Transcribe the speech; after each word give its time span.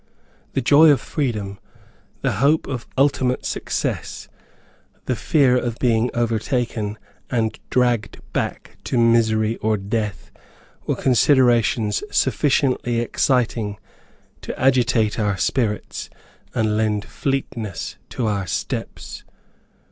The 0.53 0.61
joy 0.63 0.89
of 0.89 0.99
freedom 0.99 1.59
the 2.23 2.31
hope 2.41 2.65
of 2.65 2.87
ultimate 2.97 3.45
success 3.45 4.29
the 5.05 5.15
fear 5.15 5.55
of 5.55 5.77
being 5.77 6.09
overtaken, 6.15 6.97
and 7.29 7.59
dragged 7.69 8.19
back 8.33 8.77
to 8.85 8.97
misery 8.97 9.57
or 9.57 9.77
death, 9.77 10.31
were 10.87 10.95
considerations 10.95 12.03
sufficiently 12.09 12.99
exciting 12.99 13.79
to 14.41 14.59
agitate 14.59 15.19
our 15.19 15.37
spirits, 15.37 16.09
and 16.55 16.75
lend 16.75 17.05
fleetness 17.05 17.97
to 18.09 18.25
our 18.25 18.47
steps. 18.47 19.23